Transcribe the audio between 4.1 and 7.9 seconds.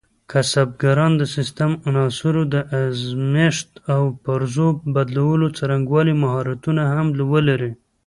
پرزو بدلولو څرنګوالي مهارتونه هم ولري.